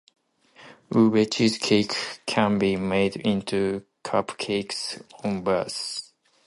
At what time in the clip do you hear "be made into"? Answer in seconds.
2.57-3.85